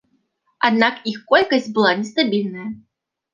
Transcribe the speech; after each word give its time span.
Аднак 0.69 0.97
іх 1.11 1.19
колькасць 1.33 1.69
была 1.77 1.91
нестабільная. 2.01 2.67